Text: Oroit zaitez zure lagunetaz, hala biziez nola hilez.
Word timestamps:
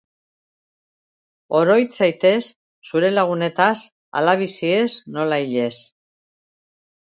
Oroit 1.59 1.97
zaitez 1.99 2.41
zure 2.91 3.13
lagunetaz, 3.19 3.77
hala 4.21 4.37
biziez 4.43 4.89
nola 5.21 5.41
hilez. 5.47 5.73